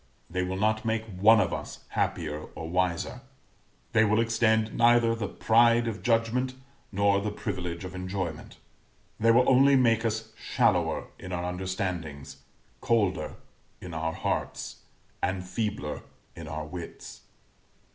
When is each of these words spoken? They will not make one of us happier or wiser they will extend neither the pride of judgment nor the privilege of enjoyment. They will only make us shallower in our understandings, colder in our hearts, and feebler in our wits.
They 0.31 0.41
will 0.41 0.57
not 0.57 0.83
make 0.83 1.05
one 1.05 1.39
of 1.39 1.53
us 1.53 1.81
happier 1.89 2.45
or 2.55 2.67
wiser 2.67 3.21
they 3.91 4.03
will 4.03 4.19
extend 4.19 4.73
neither 4.73 5.13
the 5.13 5.27
pride 5.27 5.87
of 5.87 6.01
judgment 6.01 6.55
nor 6.91 7.21
the 7.21 7.29
privilege 7.29 7.85
of 7.85 7.93
enjoyment. 7.93 8.57
They 9.19 9.29
will 9.29 9.47
only 9.47 9.75
make 9.75 10.03
us 10.03 10.33
shallower 10.35 11.09
in 11.19 11.31
our 11.31 11.43
understandings, 11.43 12.37
colder 12.81 13.35
in 13.79 13.93
our 13.93 14.13
hearts, 14.13 14.77
and 15.21 15.45
feebler 15.47 16.01
in 16.35 16.47
our 16.47 16.65
wits. 16.65 17.21